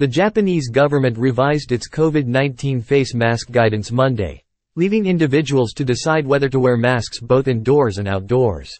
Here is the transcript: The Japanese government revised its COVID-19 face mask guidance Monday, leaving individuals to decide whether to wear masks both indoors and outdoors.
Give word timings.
The 0.00 0.08
Japanese 0.08 0.70
government 0.70 1.18
revised 1.18 1.72
its 1.72 1.86
COVID-19 1.86 2.82
face 2.82 3.12
mask 3.14 3.50
guidance 3.50 3.92
Monday, 3.92 4.42
leaving 4.74 5.04
individuals 5.04 5.74
to 5.74 5.84
decide 5.84 6.26
whether 6.26 6.48
to 6.48 6.58
wear 6.58 6.78
masks 6.78 7.20
both 7.20 7.48
indoors 7.48 7.98
and 7.98 8.08
outdoors. 8.08 8.74